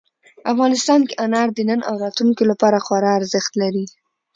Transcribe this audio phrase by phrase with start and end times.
[0.51, 3.85] افغانستان کې انار د نن او راتلونکي لپاره خورا ارزښت لري.